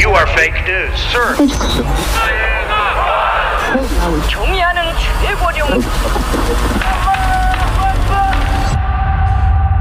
[0.00, 1.36] You are fake news, sir.
[4.28, 4.82] 종이하는
[5.22, 5.68] 최고령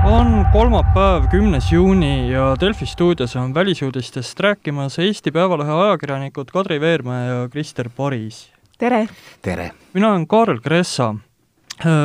[0.03, 7.27] on kolmapäev, kümnes juuni ja Delfi stuudios on välisuudistest rääkimas Eesti Päevalehe ajakirjanikud Kadri Veermäe
[7.27, 8.51] ja Krister Paris.
[8.77, 9.07] tere!
[9.41, 9.71] tere!
[9.93, 11.15] mina olen Kaarel Kressa.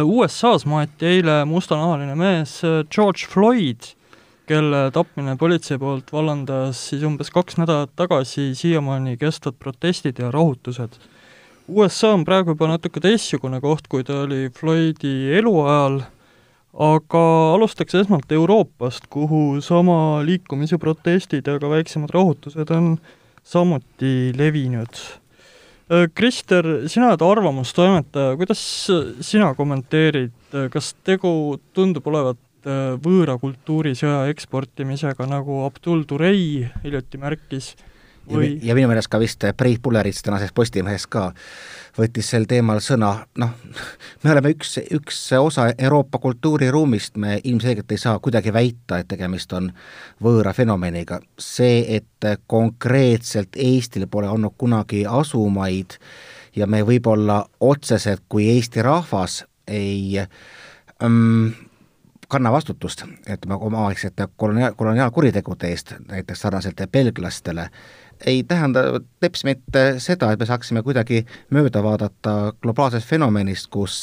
[0.05, 3.81] USA-s maeti eile mustanahaline mees George Floyd,
[4.48, 10.98] kelle tapmine politsei poolt vallandas siis umbes kaks nädalat tagasi siiamaani kestvad protestid ja rahutused.
[11.68, 16.00] USA on praegu juba natuke teistsugune koht, kui ta oli Floydi eluajal
[16.78, 17.22] aga
[17.56, 22.98] alustaks esmalt Euroopast, kuhu sama liikumise protestid ja ka väiksemad rahutused on
[23.44, 25.02] samuti levinud.
[26.14, 28.62] Krister, sina oled arvamustoimetaja, kuidas
[29.24, 30.36] sina kommenteerid,
[30.72, 31.32] kas tegu
[31.74, 32.40] tundub olevat
[33.04, 37.76] võõra kultuurisõja eksportimisega, nagu Abdul Turei hiljuti märkis,
[38.32, 41.30] või ja minu meelest ka vist Priit Pullerits tänases Postimehes ka
[41.98, 43.54] võttis sel teemal sõna, noh,
[44.24, 49.54] me oleme üks, üks osa Euroopa kultuuriruumist, me ilmselgelt ei saa kuidagi väita, et tegemist
[49.54, 49.72] on
[50.24, 51.22] võõra fenomeniga.
[51.40, 55.98] see, et konkreetselt Eestil pole olnud kunagi asumaid
[56.56, 61.54] ja me võib-olla otseselt kui Eesti rahvas ei ähm,
[62.28, 67.70] kanna vastutust, ütleme, omaaegsete koloniaal, koloniaalkuritegude eest, näiteks sarnaselt belglastele,
[68.26, 68.80] ei tähenda
[69.20, 74.02] teps mitte seda, et me saaksime kuidagi mööda vaadata globaalsest fenomenist, kus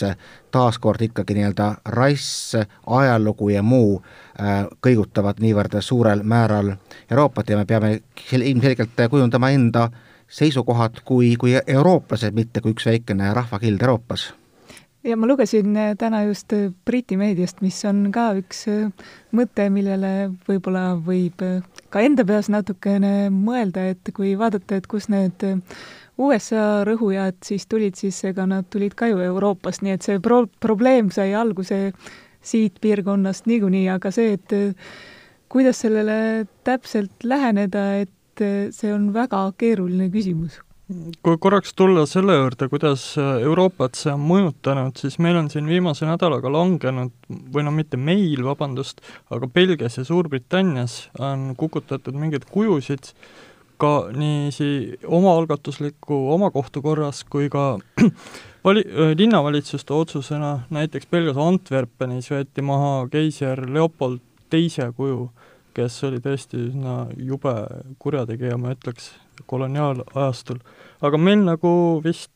[0.55, 2.55] taaskord ikkagi nii-öelda rass,
[2.87, 6.77] ajalugu ja muu äh, kõigutavad niivõrd suurel määral
[7.11, 7.99] Euroopat ja me peame
[8.33, 9.89] ilmselgelt kujundama enda
[10.29, 14.33] seisukohad kui, kui eurooplased, mitte kui üks väikene rahvakild Euroopas
[15.05, 18.89] ja ma lugesin äh, täna just äh, Briti meediast, mis on ka üks äh,
[19.37, 21.45] mõte, millele võib-olla võib
[21.93, 25.45] ka enda peas natukene mõelda, et kui vaadata, et kus need
[26.17, 30.47] USA rõhujad siis tulid, siis ega nad tulid ka ju Euroopast, nii et see pro-,
[30.63, 31.91] probleem sai alguse
[32.45, 34.53] siit piirkonnast niikuinii, aga see, et
[35.53, 38.45] kuidas sellele täpselt läheneda, et
[38.75, 40.64] see on väga keeruline küsimus
[41.25, 46.05] kui korraks tulla selle juurde, kuidas Euroopat see on mõjutanud, siis meil on siin viimase
[46.05, 47.15] nädalaga langenud,
[47.55, 49.01] või no mitte meil, vabandust,
[49.33, 53.15] aga Belgias ja Suurbritannias on kukutatud mingeid kujusid
[53.81, 57.79] ka niiviisi omaalgatusliku omakohtu korras kui ka
[58.67, 58.85] vali-,
[59.17, 64.21] linnavalitsuste otsusena, näiteks Belgias Antwerpenis võeti maha keiser Leopold
[64.53, 65.31] teise kuju,
[65.75, 67.57] kes oli tõesti üsna jube
[67.99, 69.15] kurjategija, ma ütleks
[69.47, 70.61] koloniaalajastul.
[71.05, 71.75] aga meil nagu
[72.05, 72.31] vist,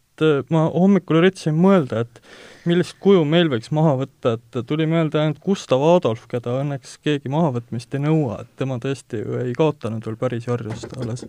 [0.50, 2.22] ma hommikul üritasin mõelda, et
[2.66, 7.31] millist kuju meil võiks maha võtta, et tuli meelde ainult Gustav Adolf, keda õnneks keegi
[7.32, 11.25] mahavõtmist ei nõua, et tema tõesti ju ei kaotanud veel päris orjust, alles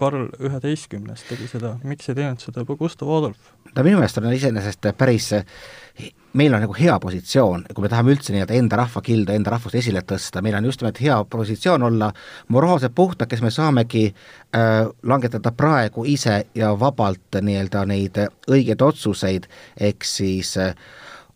[0.00, 3.52] Karl üheteistkümnes tegi seda, miks ei teinud seda juba Gustav Adolf?
[3.76, 5.30] no minu meelest on iseenesest päris,
[6.38, 10.02] meil on nagu hea positsioon, kui me tahame üldse nii-öelda enda rahvakildu, enda rahvust esile
[10.06, 12.10] tõsta, meil on just nimelt hea positsioon olla
[12.54, 19.50] moraalselt puhtad, kes me saamegi äh, langetada praegu ise ja vabalt nii-öelda neid õigeid otsuseid,
[19.80, 20.74] ehk siis äh,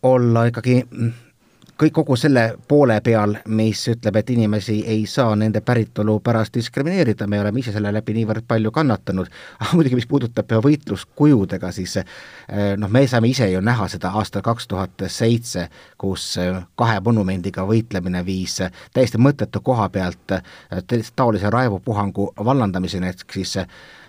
[0.05, 1.13] olla ikkagi mm,
[1.81, 7.27] kõik kogu selle poole peal, mis ütleb, et inimesi ei saa nende päritolu pärast diskrimineerida,
[7.27, 12.07] me oleme ise selle läbi niivõrd palju kannatanud, aga muidugi, mis puudutab võitluskujudega, siis eh,
[12.79, 15.67] noh, me saame ise ju näha seda aastal kaks tuhat seitse,
[15.99, 18.61] kus eh, kahe monumendiga võitlemine viis
[18.95, 23.57] täiesti mõttetu koha pealt eh, taolise raivopuhangu vallandamiseni, et siis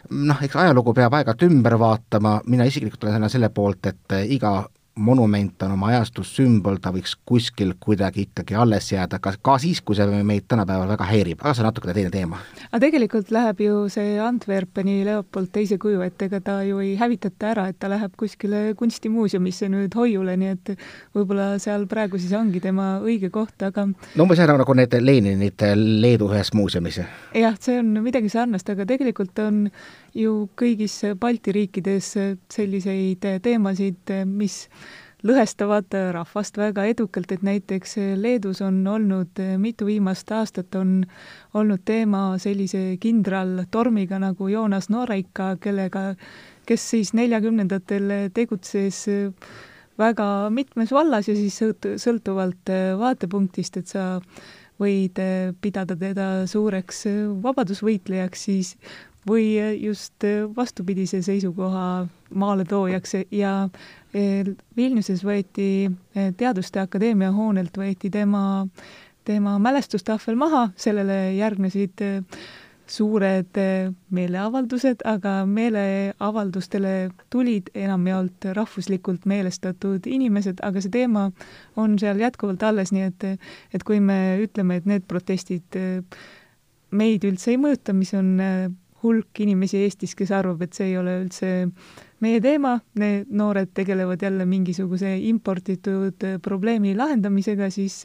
[0.09, 4.59] noh, eks ajalugu peab aeg-ajalt ümber vaatama, mina isiklikult olen selle poolt, et iga
[4.95, 9.81] monument on oma ajastus sümbol, ta võiks kuskil kuidagi ikkagi alles jääda, ka, ka siis,
[9.83, 12.39] kui see meid tänapäeval väga häirib, aga see on natukene teine teema.
[12.69, 17.51] aga tegelikult läheb ju see Antwerpeni Leopold teise kuju, et ega ta ju ei hävitata
[17.51, 20.73] ära, et ta läheb kuskile kunstimuuseumisse nüüd hoiule, nii et
[21.17, 25.67] võib-olla seal praegu siis ongi tema õige koht, aga no umbes nii, nagu need Leninid
[25.75, 27.01] Leedu ühes muuseumis.
[27.35, 29.66] jah, see on midagi sarnast, aga tegelikult on
[30.16, 32.14] ju kõigis Balti riikides
[32.53, 34.64] selliseid teemasid, mis
[35.26, 41.00] lõhestavad rahvast väga edukalt, et näiteks Leedus on olnud mitu viimast aastat on
[41.58, 46.12] olnud teema sellise kindraltormiga nagu Joonas Noreika, kellega,
[46.66, 49.06] kes siis neljakümnendatel tegutses
[49.97, 51.58] väga mitmes vallas ja siis
[52.03, 54.06] sõltuvalt vaatepunktist, et sa
[54.79, 55.20] võid
[55.64, 57.06] pidada teda suureks
[57.41, 58.76] vabadusvõitlejaks, siis
[59.27, 60.23] või just
[60.55, 63.69] vastupidise seisukoha maaletoojaks ja
[64.13, 64.43] e,
[64.77, 68.67] Vilniuses võeti e, Teaduste Akadeemia hoonelt võeti tema,
[69.25, 72.11] tema mälestustahvel maha, sellele järgnesid e,
[72.85, 81.31] suured äh, meeleavaldused, aga meeleavaldustele tulid enamjaolt rahvuslikult meelestatud inimesed, aga see teema
[81.81, 83.25] on seal jätkuvalt alles, nii et
[83.73, 85.81] et kui me ütleme, et need protestid
[86.93, 88.35] meid üldse ei mõjuta, mis on
[89.05, 91.52] hulk inimesi Eestis, kes arvab, et see ei ole üldse
[92.25, 98.02] meie teema, need noored tegelevad jälle mingisuguse imporditud probleemi lahendamisega, siis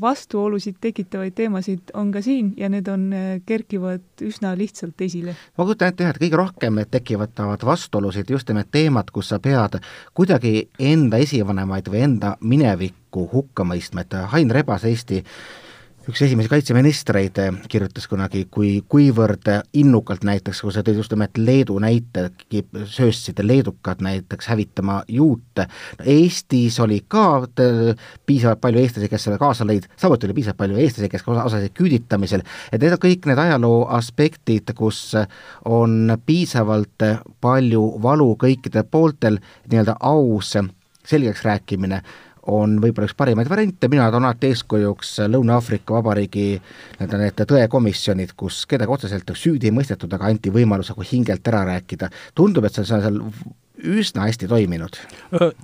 [0.00, 3.08] vastuolusid tekitavaid teemasid on ka siin ja need on,
[3.46, 5.36] kerkivad üsna lihtsalt esile.
[5.58, 9.78] ma kujutan ette jah, et kõige rohkem tekivad vastuolusid just nimelt teemad, kus sa pead
[10.14, 15.22] kuidagi enda esivanemaid või enda minevikku hukka mõistma, et Hain Rebas, Eesti
[16.04, 19.48] üks esimesi kaitseministreid eh, kirjutas kunagi, kui, kuivõrd
[19.80, 22.26] innukalt näiteks, kui sa tõid just nimelt Leedu näite,
[22.92, 25.66] sööstsid leedukad näiteks hävitama juute,
[26.04, 27.46] Eestis oli ka
[28.26, 32.44] piisavalt palju eestlasi, kes selle kaasa lõid, samuti oli piisavalt palju eestlasi, kes osalesid küüditamisel,
[32.70, 35.00] et need on kõik need ajaloo aspektid, kus
[35.64, 37.08] on piisavalt
[37.44, 39.40] palju valu kõikidel pooltel,
[39.70, 40.52] nii-öelda aus
[41.04, 42.02] selgeks rääkimine
[42.50, 48.64] on võib-olla üks parimaid variante, mina toon alati eeskujuks Lõuna-Aafrika Vabariigi nii-öelda need tõekomisjonid, kus
[48.70, 52.10] kedagi otseselt süüdi ei mõistetud, aga anti võimalus nagu hingelt ära rääkida.
[52.34, 53.20] tundub, et see on seal
[53.84, 54.96] üsna hästi toiminud.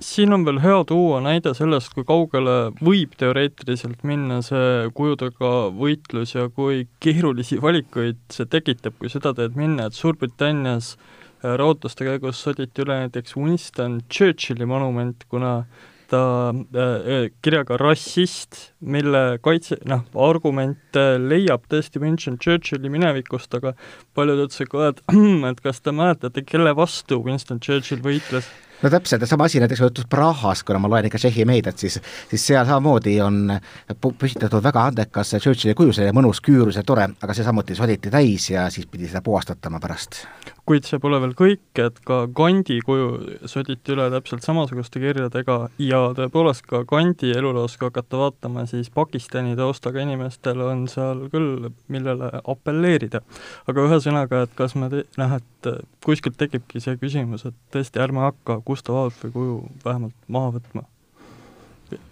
[0.03, 6.35] Siin on veel hea tuua näide sellest, kui kaugele võib teoreetiliselt minna see kujudega võitlus
[6.35, 10.95] ja kui keerulisi valikuid see tekitab, kui seda teed minna, et Suurbritannias
[11.41, 15.63] rahutuste käigus soditi üle näiteks Winston Churchilli monument, kuna
[16.11, 23.75] ta äh, kirjaga rassist, mille kaitse, noh, argumente leiab tõesti Winston Churchilli minevikust, aga
[24.17, 25.05] paljud ütlesid ka, et
[25.51, 28.49] et kas te mäletate, kelle vastu Winston Churchill võitles
[28.81, 31.99] no täpselt, ja sama asi näiteks juhtus Prahas, kuna ma loen ikka Tšehhi meediat, siis
[32.29, 33.53] siis seal samamoodi on
[34.01, 38.49] püstitatud väga andekas Churchilli kuju, see mõnus küürus ja tore, aga see samuti soditi täis
[38.49, 40.23] ja siis pidi seda puhastatama pärast.
[40.71, 43.07] Kuid see pole veel kõik, et ka Gandhi kuju
[43.51, 49.57] soditi üle täpselt samasuguste kirjadega ja tõepoolest ka Gandhi eluloos, kui hakata vaatama, siis Pakistani
[49.59, 53.19] taustaga inimestel on seal küll, millele apelleerida.
[53.67, 54.87] aga ühesõnaga, et kas me
[55.19, 55.71] noh, et
[56.05, 60.87] kuskilt tekibki see küsimus, et tõesti, ärme hakka Gustav Adolfi kuju vähemalt maha võtma.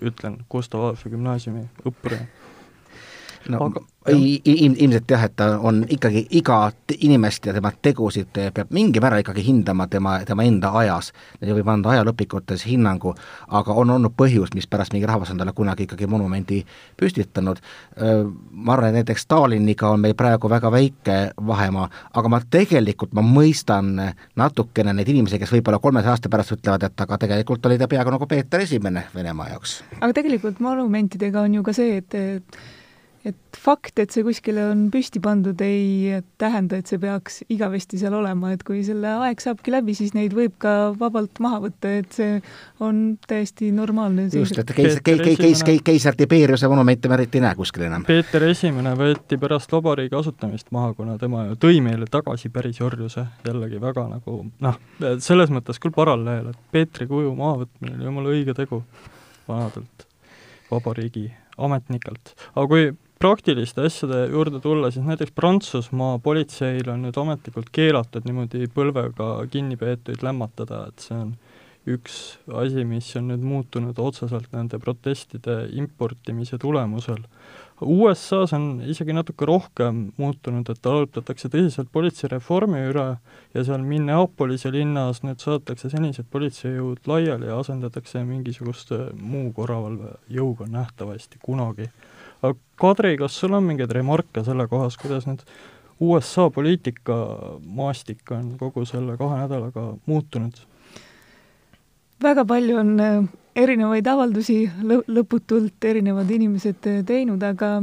[0.04, 2.28] ütlen Gustav Adolfi gümnaasiumi õppurina
[3.48, 3.82] no aga
[4.14, 9.24] ei, ilmselt jah, et ta on ikkagi igat inimest ja tema tegusid peab mingil määral
[9.24, 11.12] ikkagi hindama tema, tema enda ajas.
[11.42, 13.16] ja võib anda ajalõpikutes hinnangu,
[13.48, 16.66] aga on olnud põhjus, mispärast mingi rahvas on talle kunagi ikkagi monumendi
[16.98, 17.60] püstitanud.
[18.52, 21.18] ma arvan, et näiteks Staliniga on meil praegu väga väike
[21.48, 23.96] vahemaa, aga ma tegelikult, ma mõistan
[24.36, 28.16] natukene neid inimesi, kes võib-olla kolmesaja aasta pärast ütlevad, et aga tegelikult oli ta peaaegu
[28.16, 29.82] nagu Peeter Esimene Venemaa jaoks.
[30.02, 32.60] aga tegelikult monumentidega on ju ka see, et et
[33.60, 38.54] fakt, et see kuskile on püsti pandud, ei tähenda, et see peaks igavesti seal olema,
[38.56, 42.38] et kui selle aeg saabki läbi, siis neid võib ka vabalt maha võtta, et see
[42.86, 44.30] on täiesti normaalne.
[44.32, 48.06] just, et keisar, keisar, keisar, keisar Tiberiuse monumente me eriti ei näe kuskil enam.
[48.08, 53.26] Peeter Esimene võeti pärast vabariigi asutamist maha, kuna tema ju tõi meile tagasi päris orjuse,
[53.48, 54.80] jällegi väga nagu noh,
[55.20, 58.84] selles mõttes küll paralleel, et Peetri kuju mahavõtmine oli jumala õige tegu
[59.50, 60.08] vanadelt
[60.72, 61.28] vabariigi
[61.60, 62.36] ametnikelt.
[62.56, 62.90] aga kui
[63.20, 70.24] praktiliste asjade juurde tulla, siis näiteks Prantsusmaa politseil on nüüd ametlikult keelatud niimoodi põlvega kinnipeetuid
[70.24, 71.34] lämmatada, et see on
[71.90, 72.20] üks
[72.62, 77.20] asi, mis on nüüd muutunud otseselt nende protestide importimise tulemusel.
[77.80, 83.08] USA-s on isegi natuke rohkem muutunud, et arutatakse tõsiselt politseireformi üle
[83.56, 91.40] ja seal Minneapolise linnas nüüd saadetakse senised politseijõud laiali ja asendatakse mingisuguste muu korravalvejõuga nähtavasti
[91.44, 91.88] kunagi
[92.42, 95.44] aga Kadri, kas sul on mingeid remarke selle kohas, kuidas nüüd
[96.00, 100.56] USA poliitikamaastik on kogu selle kahe nädalaga muutunud?
[102.24, 107.80] väga palju on äh, erinevaid avaldusi lõ-, lõputult erinevad inimesed äh, teinud, aga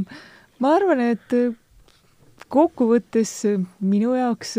[0.61, 1.55] ma arvan, et äh,
[2.53, 3.33] kokkuvõttes
[3.81, 4.57] minu jaoks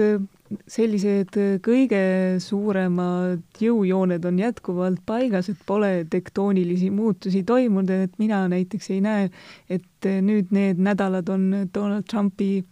[0.68, 2.01] sellised äh, kõige
[2.44, 9.27] suuremad jõujooned on jätkuvalt paigas, et pole tektoonilisi muutusi toimunud, et mina näiteks ei näe,
[9.70, 12.63] et äh, nüüd need nädalad on Donald Trumpi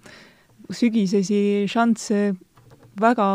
[0.72, 2.34] sügisesi šansse
[3.02, 3.30] väga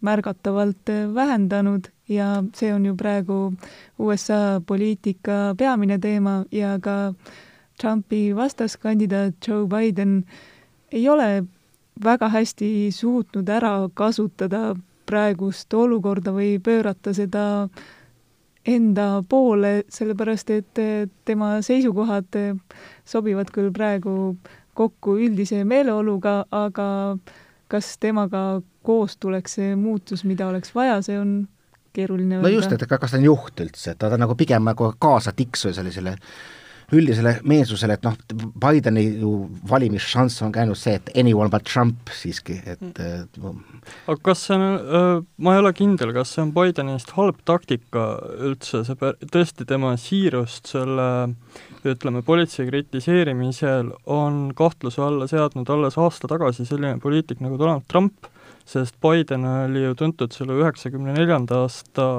[0.00, 3.52] märgatavalt äh, vähendanud ja see on ju praegu
[3.98, 7.14] USA poliitika peamine teema ja ka
[7.80, 10.24] Trumpi vastaskandidaat Joe Biden
[10.92, 11.44] ei ole
[12.04, 14.74] väga hästi suutnud ära kasutada
[15.06, 17.44] praegust olukorda või pöörata seda
[18.66, 20.80] enda poole, sellepärast et
[21.24, 22.36] tema seisukohad
[23.08, 24.36] sobivad küll praegu
[24.76, 27.16] kokku üldise meeleoluga, aga
[27.70, 31.34] kas temaga koos tuleks see muutus, mida oleks vaja, see on
[31.96, 32.48] keeruline öelda.
[32.48, 35.74] no just, et kas ta on juht üldse, et ta on nagu pigem nagu kaasatiksuja
[35.80, 36.16] sellisele
[36.96, 38.16] üldisele meelsusele, et noh,
[38.60, 39.32] Bideni ju
[39.70, 43.60] valimisšanss on ka ainult see, et anyone but Trump siiski, et mm.
[44.10, 48.06] aga kas see on, ma ei ole kindel, kas see on Bidenist halb taktika
[48.38, 51.06] üldse, see tõesti tema siirust selle
[51.86, 58.28] ütleme, politsei kritiseerimisel on kahtluse alla seadnud alles aasta tagasi selline poliitik nagu Donald Trump,
[58.68, 62.10] sest Biden oli ju tuntud selle üheksakümne neljanda aasta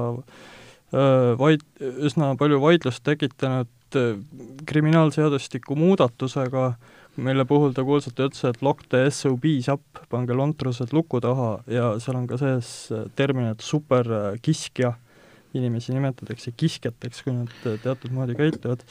[0.91, 4.17] vaid, üsna palju vaidlust tekitanud Äh,
[4.65, 6.74] kriminaalseadustiku muudatusega,
[7.19, 11.89] mille puhul ta kuulsalt ütles, et lock the SOB-s up, pange lontrused luku taha ja
[12.00, 14.93] seal on ka sees äh, termin, et superkiskja,
[15.57, 18.86] inimesi nimetatakse kiskjateks, kui nad äh, teatud moodi käituvad,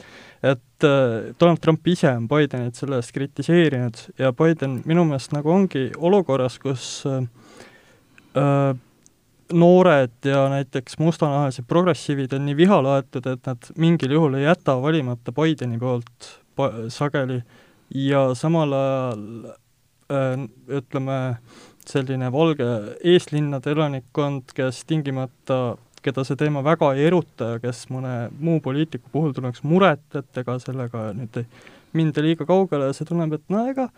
[0.45, 0.85] et
[1.39, 6.59] Donald Trump ise on Bidenit selle eest kritiseerinud ja Biden minu meelest nagu ongi olukorras,
[6.61, 8.75] kus äh,
[9.53, 15.33] noored ja näiteks mustanahalised progressiivid on nii vihalaetud, et nad mingil juhul ei jäta valimata
[15.35, 16.29] Bideni poolt
[16.89, 17.41] sageli.
[17.95, 19.25] Ja samal ajal
[20.11, 20.45] äh,
[20.79, 21.17] ütleme,
[21.87, 22.67] selline valge
[23.03, 29.11] eeslinnade elanikkond, kes tingimata, keda see teema väga ei eruta ja kes mõne muu poliitiku
[29.11, 31.47] puhul tunneks muret, et ega sellega nüüd ei
[31.97, 33.89] minda liiga kaugele ja see tunneb, et no ega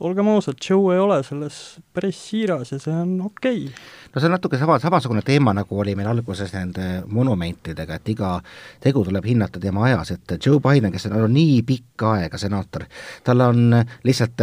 [0.00, 1.58] olgem ausad, Joe ei ole selles
[1.94, 3.84] päris siiras ja see on okei okay.
[4.14, 8.34] no see on natuke sama, samasugune teema, nagu oli meil alguses nende monumentidega, et iga
[8.82, 12.88] tegu tuleb hinnata tema ajas, et Joe Biden, kes on olnud nii pikka aega senaator,
[13.24, 14.42] tal on lihtsalt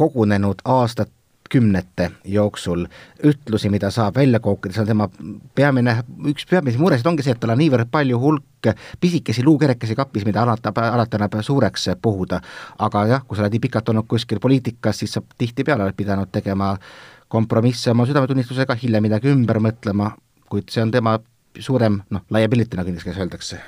[0.00, 1.12] kogunenud aastad
[1.50, 2.86] kümnete jooksul
[3.26, 5.08] ütlusi, mida saab välja kookida, see on tema
[5.54, 5.96] peamine,
[6.30, 10.44] üks peamisi muresid ongi see, et tal on niivõrd palju hulk pisikesi luukerekesi kapis, mida
[10.44, 12.40] alata, alati annab suureks puhuda.
[12.78, 16.30] aga jah, kui sa oled nii pikalt olnud kuskil poliitikas, siis sa tihtipeale oled pidanud
[16.32, 16.76] tegema
[17.28, 20.12] kompromisse oma südametunnistusega, hiljem midagi ümber mõtlema,
[20.50, 21.18] kuid see on tema
[21.58, 23.60] suurem noh, liability, nagu inglise keeles öeldakse.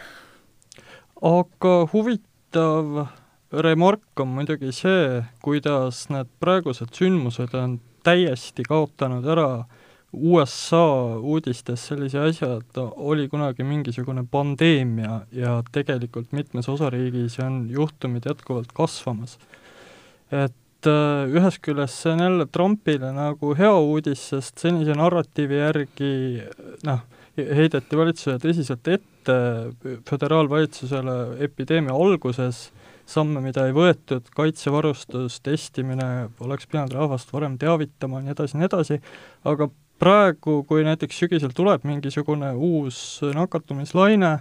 [1.23, 3.07] aga huvitav
[3.53, 9.65] remark on muidugi see, kuidas need praegused sündmused on täiesti kaotanud ära
[10.13, 18.29] USA uudistes sellise asja, et oli kunagi mingisugune pandeemia ja tegelikult mitmes osariigis on juhtumid
[18.29, 19.39] jätkuvalt kasvamas.
[20.33, 26.13] et äh, ühest küljest see on jälle Trumpile nagu hea uudis, sest senise narratiivi järgi
[26.85, 27.01] noh,
[27.37, 29.37] heideti valitsusele tõsiselt ette
[30.09, 32.71] föderaalvalitsusele epideemia alguses
[33.09, 38.69] samme, mida ei võetud, kaitsevarustus, testimine, oleks pidanud rahvast varem teavitama ja nii edasi, nii
[38.69, 38.99] edasi,
[39.49, 39.69] aga
[40.03, 44.39] praegu, kui näiteks sügisel tuleb mingisugune uus nakatumislaine,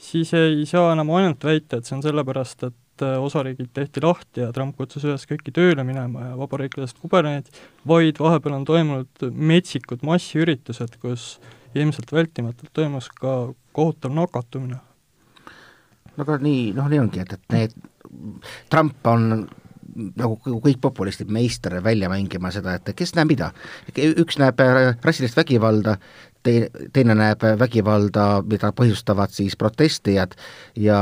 [0.00, 4.52] siis ei saa enam ainult väita, et see on sellepärast, et osariigid tehti lahti ja
[4.54, 7.48] Trump kutsus üles kõiki tööle minema ja vabariiklased kubernerid,
[7.88, 11.34] vaid vahepeal on toimunud metsikud massiüritused, kus
[11.74, 14.78] ilmselt vältimatult toimus ka kohutav nakatumine.
[16.16, 17.76] no aga nii, noh nii ongi, et, et need
[18.70, 19.48] Trump on
[19.92, 23.50] nagu kõik populistid meister välja mängima seda, et kes näeb mida.
[23.96, 25.96] üks näeb äh, rassilist vägivalda,
[26.42, 30.34] tei-, teine näeb vägivalda, mida põhjustavad siis protestijad
[30.76, 31.00] ja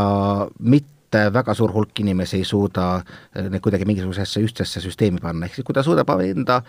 [0.58, 5.58] mitte väga suur hulk inimesi ei suuda äh, neid kuidagi mingisugusesse ühtsesse süsteemi panna, ehk
[5.58, 6.62] siis kui ta suudab enda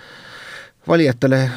[0.87, 1.47] valijatele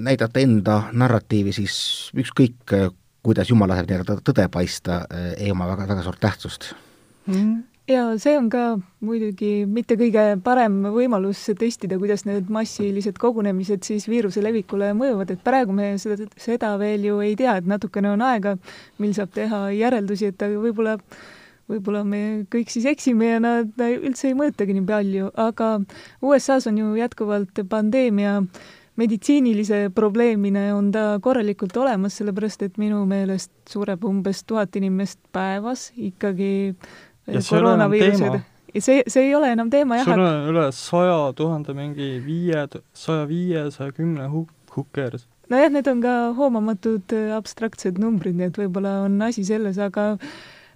[0.00, 1.74] näidata enda narratiivi, siis
[2.16, 2.74] ükskõik,
[3.22, 5.02] kuidas jumal laseb nii-öelda tõde paista,
[5.36, 6.70] ei oma väga, väga suurt tähtsust
[7.30, 7.58] mm.
[7.90, 14.06] Ja see on ka muidugi mitte kõige parem võimalus testida, kuidas need massilised kogunemised siis
[14.06, 18.22] viiruse levikule mõjuvad, et praegu me seda, seda veel ju ei tea, et natukene on
[18.22, 18.54] aega,
[19.02, 20.98] mil saab teha järeldusi, et võib-olla
[21.70, 25.72] võib-olla me kõik siis eksime ja nad üldse ei mõjutagi nii palju, aga
[26.22, 28.40] USA-s on ju jätkuvalt pandeemia
[29.00, 35.88] meditsiinilise probleemina on ta korralikult olemas, sellepärast et minu meelest sureb umbes tuhat inimest päevas
[35.96, 36.74] ikkagi
[37.26, 38.40] koroonaviirused.
[38.78, 40.08] see, see ei ole enam teema jah.
[40.08, 45.26] sul on üle saja tuhande mingi viie, saja viie, saja kümne hukkers.
[45.50, 50.14] nojah, need on ka hoomamatud äh, abstraktsed numbrid, nii et võib-olla on asi selles, aga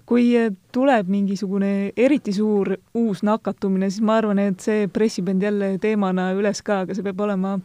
[0.08, 5.46] kui äh, tuleb mingisugune eriti suur uus nakatumine, siis ma arvan, et see pressib end
[5.46, 7.58] jälle teemana üles ka, aga see peab olema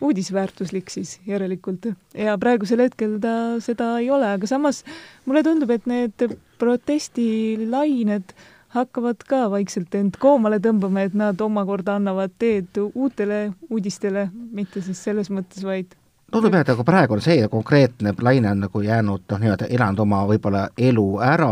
[0.00, 1.86] uudisväärtuslik siis järelikult.
[2.14, 4.84] ja praegusel hetkel ta seda ei ole, aga samas
[5.24, 6.26] mulle tundub, et need
[6.58, 8.36] protestilained
[8.76, 15.00] hakkavad ka vaikselt end koomale tõmbama, et nad omakorda annavad teed uutele uudistele, mitte siis
[15.04, 15.94] selles mõttes, vaid
[16.32, 20.02] tundub jah, et aga praegu on see konkreetne laine on nagu jäänud noh, nii-öelda elanud
[20.04, 21.50] oma võib-olla elu ära,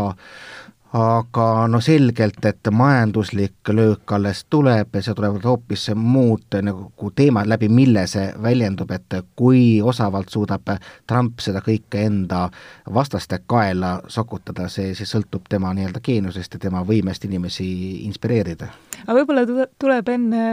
[0.95, 7.49] aga no selgelt, et majanduslik löök alles tuleb ja seal tulevad hoopis muud nagu teemad
[7.51, 10.71] läbi, mille see väljendub, et kui osavalt suudab
[11.07, 12.45] Trump seda kõike enda
[12.93, 17.67] vastaste kaela sokutada, see siis sõltub tema nii-öelda geeniusest ja tema võimest inimesi
[18.05, 18.71] inspireerida.
[19.03, 20.45] aga võib-olla tuleb enne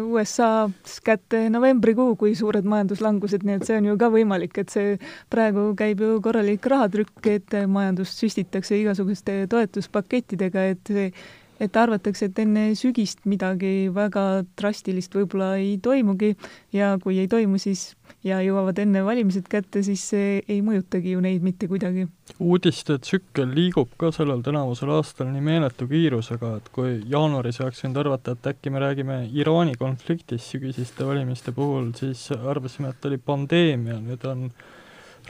[0.00, 4.96] USA-s kätte novembrikuu, kui suured majanduslangused, nii et see on ju ka võimalik, et see
[5.28, 11.14] praegu käib ju korralik rahatrükk, et majandust süstitakse igasuguste toetuste toetuspakettidega, et
[11.62, 16.32] et arvatakse, et enne sügist midagi väga drastilist võib-olla ei toimugi
[16.74, 17.92] ja kui ei toimu, siis
[18.26, 22.08] ja jõuavad enne valimised kätte, siis see ei mõjutagi ju neid mitte kuidagi.
[22.40, 28.02] uudiste tsükkel liigub ka sellel tänavusel aastal nii meeletu kiirusega, et kui jaanuaris oleks võinud
[28.02, 34.00] arvata, et äkki me räägime Iraani konfliktist sügisiste valimiste puhul, siis arvasime, et oli pandeemia,
[34.02, 34.48] nüüd on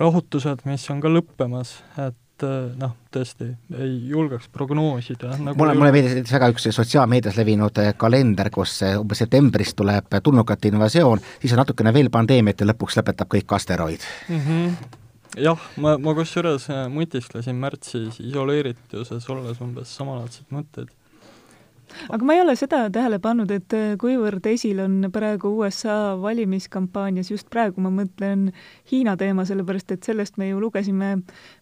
[0.00, 5.56] rahutused, mis on ka lõppemas, et et äh, noh, tõesti ei julgeks prognoosida nagu.
[5.58, 10.72] mulle, mulle meeldis väga üks sotsiaalmeedias levinud äh, kalender, kus äh, umbes septembris tuleb tulnukate
[10.72, 14.42] invasioon, siis on natukene veel pandeemiat ja lõpuks lõpetab kõik asteroid mm.
[14.46, 14.98] -hmm
[15.40, 20.90] jah, ma, ma kusjuures mõtisklesin märtsis isoleerituses olles umbes samalaadseid mõtteid
[22.08, 27.30] aga ma ei ole seda tähele pannud, et äh, kuivõrd esil on praegu USA valimiskampaanias,
[27.32, 28.50] just praegu ma mõtlen
[28.90, 31.12] Hiina teema, sellepärast et sellest me ju lugesime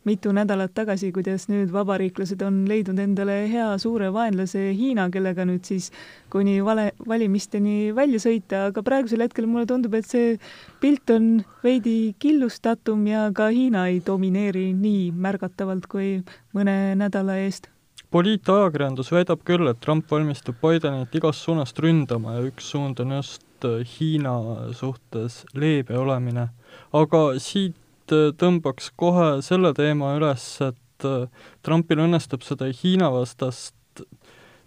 [0.09, 5.67] mitu nädalat tagasi, kuidas nüüd vabariiklased on leidnud endale hea suure vaenlase Hiina, kellega nüüd
[5.69, 5.91] siis
[6.31, 10.37] kuni vale, valimisteni välja sõita, aga praegusel hetkel mulle tundub, et see
[10.81, 16.17] pilt on veidi killustatum ja ka Hiina ei domineeri nii märgatavalt kui
[16.57, 17.71] mõne nädala eest
[18.11, 23.67] poliitajakirjandus väidab küll, et Trump valmistub Bidenit igast suunast ründama ja üks suund on just
[23.67, 24.35] äh, Hiina
[24.77, 26.49] suhtes leebe olemine.
[26.93, 31.29] aga siit äh, tõmbaks kohe selle teema üles, et äh,
[31.63, 33.75] Trumpil õnnestub seda Hiina vastast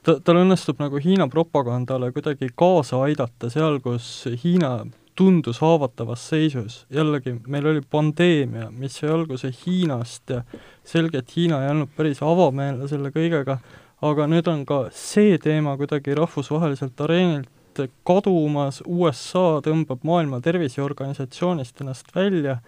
[0.04, 4.78] ta, tal õnnestub nagu Hiina propagandale kuidagi kaasa aidata seal, kus Hiina
[5.16, 10.42] tundus haavatavas seisus, jällegi meil oli pandeemia, mis sai alguse Hiinast ja
[10.88, 13.58] selgelt Hiina ei olnud päris avameelne selle kõigega,
[14.04, 22.14] aga nüüd on ka see teema kuidagi rahvusvaheliselt areenilt kadumas, USA tõmbab Maailma Terviseorganisatsioonist ennast
[22.16, 22.60] välja,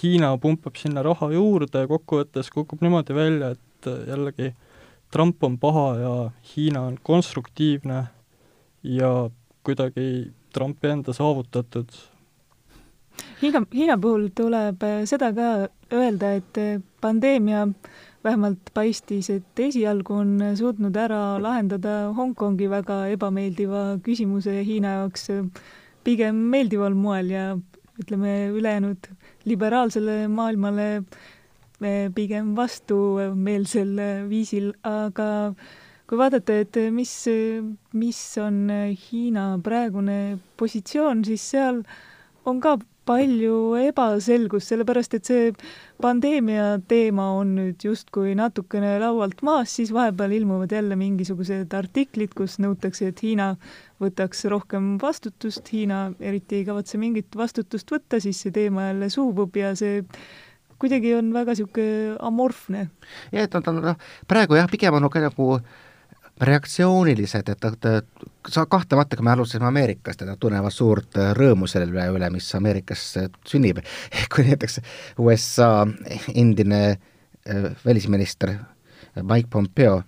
[0.00, 4.54] Hiina pumpab sinna raha juurde ja kokkuvõttes kukub niimoodi välja, et jällegi
[5.12, 6.14] Trump on paha ja
[6.54, 8.06] Hiina on konstruktiivne
[8.82, 9.12] ja
[9.66, 11.90] kuidagi Trumpi enda saavutatud.
[13.40, 15.48] Hiina, Hiina puhul tuleb äh, seda ka
[15.92, 17.66] öelda, et äh, pandeemia
[18.24, 25.44] vähemalt paistis, et esialgu on suutnud ära lahendada Hongkongi väga ebameeldiva küsimuse Hiina jaoks äh,
[26.04, 27.46] pigem meeldival moel ja
[28.00, 29.08] ütleme, ülejäänud
[29.48, 31.02] liberaalsele maailmale
[32.14, 33.96] pigem vastumeelsel
[34.28, 35.54] viisil, aga
[36.06, 37.12] kui vaadata, et mis,
[37.98, 38.66] mis on
[39.06, 41.82] Hiina praegune positsioon, siis seal
[42.46, 45.50] on ka palju ebaselgust, sellepärast et see
[46.02, 52.58] pandeemia teema on nüüd justkui natukene laualt maas, siis vahepeal ilmuvad jälle mingisugused artiklid, kus
[52.62, 53.52] nõutakse, et Hiina
[54.02, 59.54] võtaks rohkem vastutust, Hiina eriti ei kavatse mingit vastutust võtta, siis see teema jälle suubub
[59.56, 60.02] ja see
[60.82, 62.88] kuidagi on väga niisugune amorfne.
[63.32, 65.60] jah, et on ta noh, praegu jah, pigem on nagu
[66.40, 71.88] reaktsioonilised, et, et sa kahtlemata, kui me alustasime Ameerikast, et nad tunnevad suurt rõõmu selle
[72.12, 73.04] üle, mis Ameerikas
[73.48, 73.80] sünnib.
[74.34, 74.80] kui näiteks
[75.22, 75.70] USA
[76.34, 78.56] endine äh, välisminister
[79.22, 80.02] Mike Pompeo,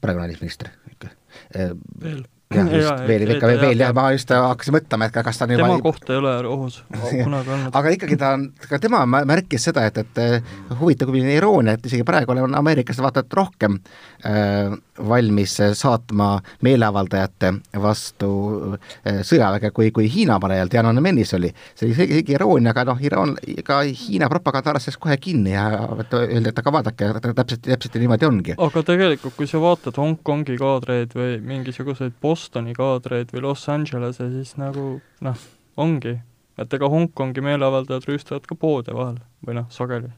[0.00, 1.14] praegune välisminister ikka,
[1.56, 2.22] äh, veel
[2.54, 5.54] jah, just, veel, ikka veel, veel jah, ma just hakkasin mõtlema, et kas ta on
[5.54, 6.80] juba tema kohta ei ole ohus
[7.26, 7.76] kunagi olnud.
[7.78, 12.06] aga ikkagi ta on, ka tema märkis seda, et, et huvitav, kui iroonia, et isegi
[12.06, 13.78] praegu on ameeriklased vaata et rohkem
[14.26, 14.74] äh,
[15.08, 18.30] valmis saatma meeleavaldajate vastu
[18.74, 21.52] äh, sõjaväge, kui, kui Hiina parajalt Tiananmenis oli.
[21.74, 26.48] see oli isegi iroonia, aga noh, iroon, ka Hiina propaganda haarastas kohe kinni ja öeldi,
[26.52, 28.56] et aga vaadake, täpselt, täpselt niimoodi ongi.
[28.58, 34.56] aga tegelikult, kui sa vaatad Hongkongi kaadreid või mingisuguseid Bostoni kaadreid või Los Angelese, siis
[34.60, 35.44] nagu noh,
[35.80, 36.16] ongi,
[36.60, 40.10] et ega Hongkongi meeleavaldajad rüüstavad ka poode vahel või noh, sageli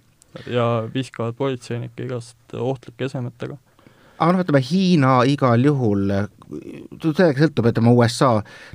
[0.48, 3.58] ja viskavad politseinikke igast ohtlike esemetega
[4.22, 6.06] aga noh, ütleme Hiina igal juhul
[7.02, 8.30] sellega sõltub, ütleme USA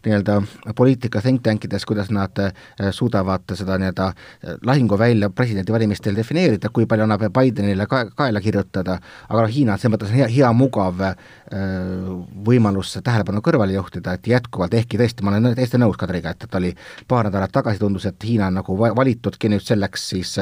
[0.05, 0.37] nii-öelda
[0.77, 2.53] poliitika think tankides, kuidas nad äh,
[2.95, 8.97] suudavad seda nii-öelda äh, lahinguvälja presidendivalimistel defineerida, kui palju annab Bidenile ka-, kaela kirjutada,
[9.29, 11.13] aga noh, Hiina on selles mõttes hea, hea mugav äh,
[12.47, 16.59] võimalus tähelepanu kõrvale juhtida, et jätkuvalt, ehkki tõesti, ma olen täiesti nõus Kadriga, et, et
[16.59, 16.73] oli
[17.07, 20.37] paar nädalat tagasi, tundus, et Hiina on nagu valitudki nüüd selleks siis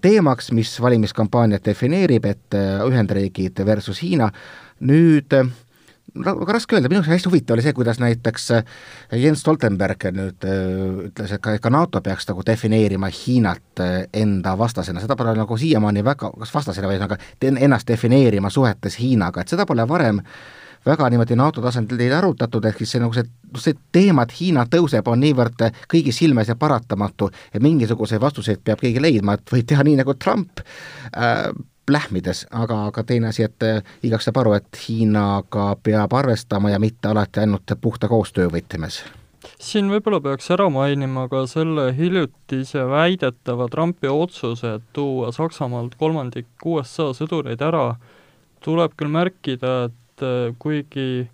[0.00, 4.30] teemaks, mis valimiskampaaniat defineerib, et Ühendriigid versus Hiina,
[4.80, 5.36] nüüd
[6.14, 8.64] väga raske öelda, minu jaoks hästi huvitav oli see, kuidas näiteks äh,
[9.20, 14.56] Jens Stoltenberg nüüd äh, ütles, et ka, ka NATO peaks nagu defineerima Hiinat äh, enda
[14.58, 17.20] vastasena, seda pole nagu siiamaani väga, kas vastasena või ühesõnaga
[17.66, 20.22] ennast defineerima suhetes Hiinaga, et seda pole varem
[20.86, 23.26] väga niimoodi NATO tasandil arutatud, ehk siis see nagu see,
[23.60, 28.80] see teema, et Hiina tõuseb, on niivõrd kõigi silmes ja paratamatu, et mingisuguseid vastuseid peab
[28.80, 30.62] keegi leidma, et võib teha nii, nagu Trump
[31.16, 31.50] äh,
[31.92, 36.78] lähmides, aga, aga teine asi, et eh, igaks saab aru, et Hiinaga peab arvestama ja
[36.82, 39.02] mitte alati ainult puhta koostöö võtmes.
[39.60, 46.48] Siin võib-olla peaks ära mainima ka selle hiljutise väidetava Trumpi otsuse, et tuua Saksamaalt kolmandik
[46.64, 47.94] USA sõdureid ära,
[48.64, 51.28] tuleb küll märkida, et eh, kuigi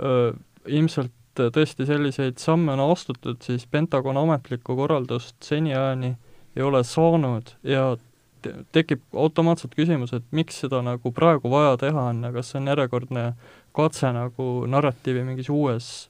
[0.00, 0.32] öö,
[0.66, 6.14] ilmselt tõesti selliseid samme on astutud, siis Pentagon ametlikku korraldust seniajani
[6.56, 7.94] ei ole saanud ja
[8.72, 12.70] tekib automaatselt küsimus, et miks seda nagu praegu vaja teha on ja kas see on
[12.72, 13.24] järjekordne
[13.76, 16.08] katse nagu narratiivi mingis uues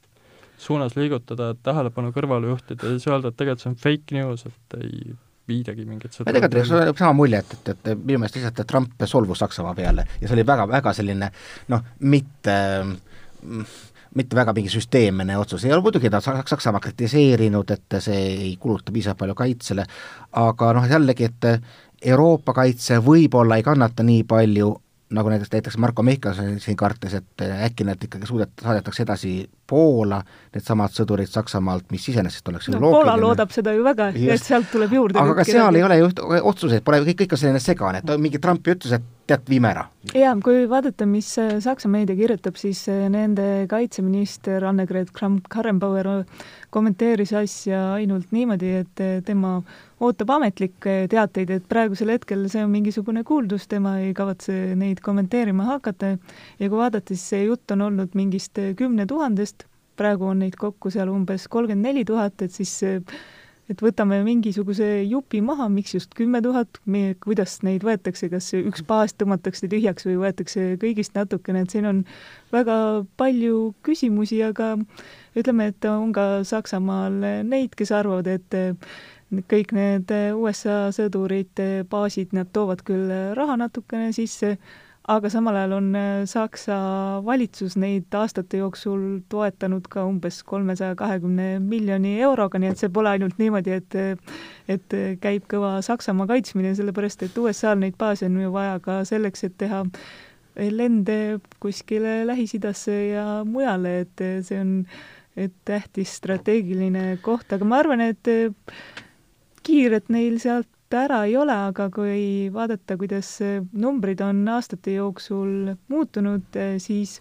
[0.60, 4.46] suunas liigutada, et tähelepanu kõrvale juhtida ja siis öelda, et tegelikult see on fake news,
[4.46, 5.14] et ei
[5.50, 9.06] viidagi mingit seda ma tegelikult oli sama mulje, et, et, et minu meelest lihtsalt Trump
[9.10, 11.30] solvus Saksamaa peale ja see oli väga, väga selline
[11.74, 12.58] noh, mitte
[14.14, 18.92] mitte väga mingi süsteemne otsus, ei ole muidugi ta Saksamaa kritiseerinud, et see ei kuluta
[18.92, 19.86] piisavalt palju kaitsele,
[20.40, 24.70] aga noh, jällegi, et Euroopa kaitse võib-olla ei kannata nii palju,
[25.14, 29.32] nagu näiteks, näiteks Marko Mihkelson siin kartis, et äkki nad ikkagi suudet-, saadetakse edasi
[29.70, 30.20] Poola,
[30.54, 32.82] needsamad sõdurid Saksamaalt, mis iseenesest oleks ju no.
[32.94, 36.10] Poola loodab seda ju väga, et sealt tuleb juurde aga ka seal ei ole ju
[36.52, 39.84] otsuseid, pole, kõik, kõik on selline segane, et mingi Trumpi ütles, et tead, viime ära.
[40.16, 46.44] jaa, kui vaadata, mis äh, Saksa meedia kirjutab, siis äh, nende kaitseminister Annegret Kramp-Karrenbauer äh,
[46.74, 49.58] kommenteeris asja ainult niimoodi, et tema
[50.00, 55.66] ootab ametlikke teateid, et praegusel hetkel see on mingisugune kuuldus, tema ei kavatse neid kommenteerima
[55.74, 59.66] hakata ja kui vaadata, siis see jutt on olnud mingist kümne tuhandest,
[60.00, 62.78] praegu on neid kokku seal umbes kolmkümmend neli tuhat, et siis
[63.70, 66.80] et võtame mingisuguse jupi maha, miks just kümme tuhat,
[67.22, 72.02] kuidas neid võetakse, kas üks baas tõmmatakse tühjaks või võetakse kõigist natukene, et siin on
[72.50, 72.76] väga
[73.20, 74.74] palju küsimusi, aga
[75.38, 78.58] ütleme, et on ka Saksamaal neid, kes arvavad, et
[79.50, 84.56] kõik need USA sõdurite baasid, nad toovad küll raha natukene sisse,
[85.08, 86.76] aga samal ajal on äh, Saksa
[87.24, 93.14] valitsus neid aastate jooksul toetanud ka umbes kolmesaja kahekümne miljoni euroga, nii et see pole
[93.14, 93.98] ainult niimoodi, et
[94.70, 99.44] et käib kõva Saksamaa kaitsmine, sellepärast et USA-l neid baase on ju vaja ka selleks,
[99.48, 99.84] et teha
[100.60, 104.76] lende kuskile Lähis-Idasse ja mujale, et see on
[105.38, 108.28] et tähtis strateegiline koht, aga ma arvan, et
[109.64, 113.36] kiiret neil sealt ära ei ole, aga kui vaadata, kuidas
[113.72, 117.20] numbrid on aastate jooksul muutunud, eh, siis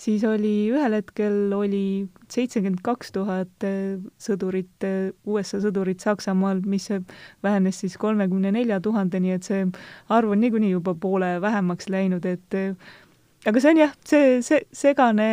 [0.00, 6.88] siis oli ühel hetkel oli seitsekümmend kaks tuhat eh, sõdurit, eh, USA sõdurit Saksamaal, mis
[7.42, 9.66] vähenes siis kolmekümne nelja tuhandeni, et see
[10.08, 12.56] arv on niikuinii juba poole vähemaks läinud, et
[13.46, 15.28] aga see on jah, see, see segane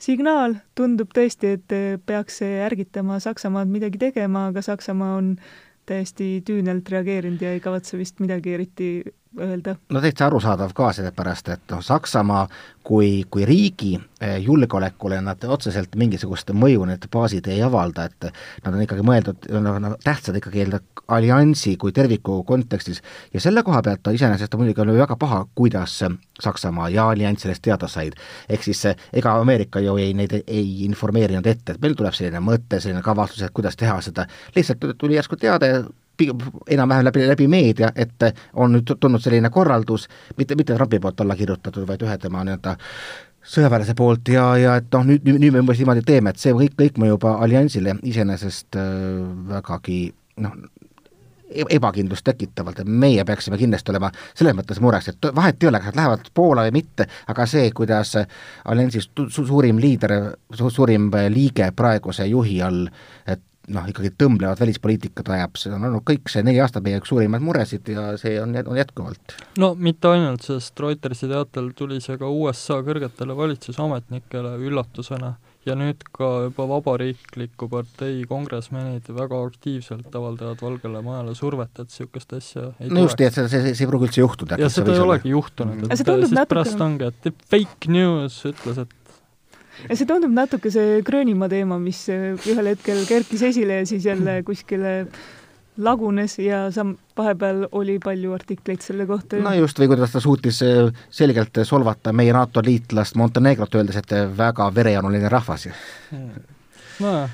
[0.00, 5.34] signaal tundub tõesti, et peaks ärgitama Saksamaad midagi tegema, aga Saksamaa on
[5.90, 8.90] täiesti tüünelt reageerinud ja ei kavatse vist midagi eriti
[9.38, 9.76] öelda.
[9.88, 12.46] no täitsa arusaadav ka, sellepärast et noh, Saksamaa
[12.84, 18.30] kui, kui riigi eh, julgeolekule nad otseselt mingisugust mõju need baasid ei avalda, et
[18.64, 20.66] nad on ikkagi mõeldud, noh, tähtsad ikkagi
[21.08, 23.02] alliansi kui terviku kontekstis
[23.34, 26.00] ja selle koha pealt ta iseenesest muidugi väga paha, kuidas
[26.40, 28.14] Saksamaa ja allianss sellest teada said.
[28.48, 32.40] ehk siis eh, ega Ameerika ju ei, neid ei informeerinud ette, et meil tuleb selline
[32.40, 35.84] mõte, selline kavatsus, et kuidas teha seda, lihtsalt tuli järsku teade,
[36.28, 41.36] enam-vähem läbi, läbi meedia, et on nüüd tulnud selline korraldus, mitte, mitte Trumpi poolt alla
[41.36, 42.76] kirjutatud, vaid ühe tema nii-öelda
[43.50, 46.76] sõjaväelase poolt ja, ja et noh, nüüd, nüüd me umbes niimoodi teeme, et see kõik,
[46.78, 48.84] kõik mõjub alliansile iseenesest äh,
[49.54, 50.00] vägagi
[50.44, 50.56] noh,
[51.48, 55.80] e-, ebakindlust tekitavalt, et meie peaksime kindlasti olema selles mõttes mures, et vahet ei ole,
[55.80, 60.16] kas nad lähevad Poola või mitte, aga see, kuidas alliansis su suurim liider
[60.54, 62.84] su, suurim liige praeguse juhi all,
[63.74, 67.44] noh, ikkagi tõmblevat välispoliitikat ajab, see on olnud kõik see neli aastat meie üks suurimaid
[67.44, 69.36] muresid ja see on, on jätkuvalt.
[69.62, 75.36] no mitte ainult, sest Reutersi teatel tuli see ka USA kõrgetele valitsusametnikele üllatusena
[75.68, 82.32] ja nüüd ka juba Vabariikliku partei kongresmenid väga aktiivselt avaldavad Valgele Majale survet, et niisugust
[82.38, 84.60] asja ei no just, et see, see, see ei pruugi üldse juhtuda.
[84.60, 86.46] ja seda ei olegi juhtunud, et siis natuke...
[86.54, 88.96] pärast ongi, et fake news ütles, et
[89.88, 94.40] ja see tundub natuke see Gröönimaa teema, mis ühel hetkel kerkis esile ja siis jälle
[94.48, 94.94] kuskile
[95.80, 99.40] lagunes ja sam-, vahepeal oli palju artikleid selle kohta.
[99.42, 104.16] no just, või kuidas ta suutis äh, selgelt solvata meie NATO liitlast Montenegrot, öeldes, et
[104.36, 105.68] väga verejanuline rahvas.
[107.00, 107.30] nojah,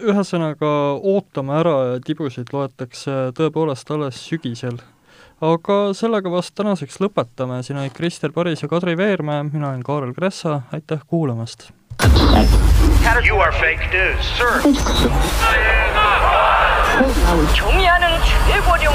[0.00, 4.80] ühesõnaga ootame ära ja tibusid loetakse tõepoolest alles sügisel
[5.41, 10.13] aga sellega vast tänaseks lõpetame, siin olid Krister Paris ja Kadri Veermäe, mina olen Kaarel
[10.13, 11.69] Kressa, aitäh kuulamast!
[13.27, 14.61] You are fake news, sir.
[17.53, 18.07] 경의하는
[18.47, 18.93] 최고령